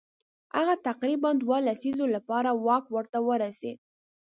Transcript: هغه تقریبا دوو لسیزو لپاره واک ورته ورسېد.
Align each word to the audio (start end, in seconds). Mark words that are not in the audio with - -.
هغه 0.55 0.75
تقریبا 0.89 1.29
دوو 1.41 1.57
لسیزو 1.67 2.05
لپاره 2.15 2.49
واک 2.65 2.85
ورته 2.95 3.17
ورسېد. 3.27 3.77